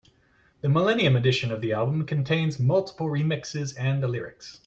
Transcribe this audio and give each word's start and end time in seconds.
The 0.61 0.67
millennium 0.67 1.15
edition 1.15 1.51
of 1.51 1.61
the 1.61 1.73
album 1.73 2.07
contains 2.07 2.59
multiple 2.59 3.05
remixes 3.05 3.75
and 3.79 4.01
the 4.01 4.07
lyrics. 4.07 4.59